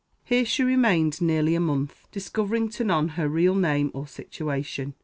Here 0.23 0.45
she 0.45 0.63
remained 0.63 1.21
nearly 1.21 1.53
a 1.53 1.59
month, 1.59 2.07
discovering 2.11 2.69
to 2.69 2.83
none 2.83 3.09
her 3.09 3.29
real 3.29 3.53
name 3.53 3.91
or 3.93 4.07
situation. 4.07 4.95